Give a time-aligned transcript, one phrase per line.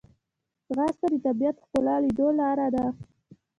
[0.67, 2.85] ځغاسته د طبیعت ښکلا لیدو لاره ده